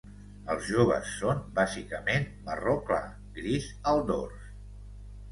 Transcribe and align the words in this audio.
Els 0.51 0.67
joves 0.75 1.09
són 1.17 1.41
bàsicament 1.59 2.25
marró 2.47 2.73
clar, 2.87 3.01
gris 3.35 3.67
al 3.93 4.01
dors. 4.09 4.49